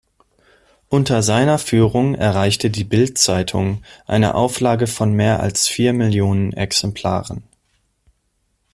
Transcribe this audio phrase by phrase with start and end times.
[0.89, 7.43] Unter seiner Führung erreichte die Bild-Zeitung eine Auflage von mehr als vier Millionen Exemplaren.